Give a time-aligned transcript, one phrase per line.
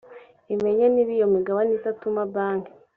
[0.53, 2.71] imenye niba iyo migabane itatuma banki